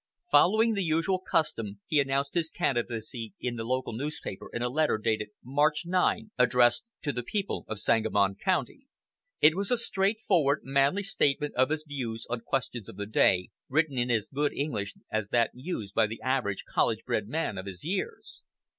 [0.31, 4.97] Following the usual custom, he announced his candidacy in the local newspaper in a letter
[4.97, 8.87] dated March 9, addressed "To the People of Sangamon County."
[9.41, 13.95] It was a straightforward, manly statement of his views on questions of the day, written
[13.99, 17.83] in as good English as that used by the average college bred man of his
[17.83, 18.41] years.